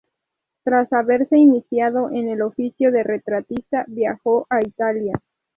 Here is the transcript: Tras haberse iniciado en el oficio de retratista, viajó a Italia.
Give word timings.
Tras 0.63 0.91
haberse 0.93 1.37
iniciado 1.37 2.09
en 2.09 2.27
el 2.27 2.41
oficio 2.41 2.91
de 2.91 3.03
retratista, 3.03 3.85
viajó 3.87 4.47
a 4.49 4.59
Italia. 4.65 5.13